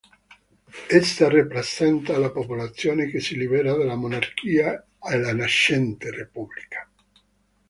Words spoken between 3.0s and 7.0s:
che si libera dalla monarchia e la nascente Repubblica.